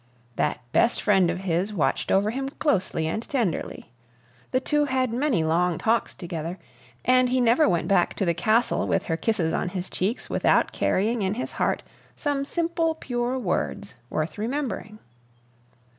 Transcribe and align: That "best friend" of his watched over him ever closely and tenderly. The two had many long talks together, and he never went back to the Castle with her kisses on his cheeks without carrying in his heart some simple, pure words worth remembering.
That 0.35 0.61
"best 0.71 0.99
friend" 0.99 1.29
of 1.29 1.41
his 1.41 1.71
watched 1.71 2.11
over 2.11 2.31
him 2.31 2.47
ever 2.47 2.55
closely 2.55 3.05
and 3.05 3.21
tenderly. 3.21 3.91
The 4.49 4.59
two 4.59 4.85
had 4.85 5.13
many 5.13 5.43
long 5.43 5.77
talks 5.77 6.15
together, 6.15 6.57
and 7.05 7.29
he 7.29 7.39
never 7.39 7.69
went 7.69 7.87
back 7.87 8.15
to 8.15 8.25
the 8.25 8.33
Castle 8.33 8.87
with 8.87 9.03
her 9.03 9.15
kisses 9.15 9.53
on 9.53 9.69
his 9.69 9.91
cheeks 9.91 10.27
without 10.27 10.71
carrying 10.71 11.21
in 11.21 11.35
his 11.35 11.51
heart 11.51 11.83
some 12.15 12.45
simple, 12.45 12.95
pure 12.95 13.37
words 13.37 13.93
worth 14.09 14.39
remembering. 14.39 14.97